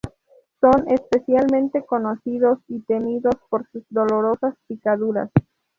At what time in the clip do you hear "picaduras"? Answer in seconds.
4.65-5.29